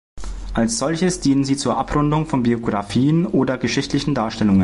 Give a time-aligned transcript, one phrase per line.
[0.55, 4.59] Als solches dienen sie zur Abrundung von Biografien oder geschichtlichen Darstellungen.